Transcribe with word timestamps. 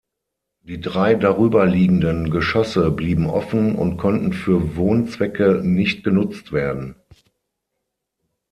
Die 0.63 0.81
drei 0.81 1.13
darüber 1.13 1.67
liegenden 1.67 2.31
Geschosse 2.31 2.89
blieben 2.89 3.27
offen 3.27 3.75
und 3.75 3.97
konnten 3.97 4.33
für 4.33 4.75
Wohnzwecke 4.75 5.61
nicht 5.63 6.03
genutzt 6.03 6.51
werden. 6.51 6.95